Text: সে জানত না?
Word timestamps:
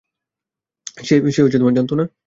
সে 0.97 1.15
জানত 1.75 1.91
না? 1.93 2.05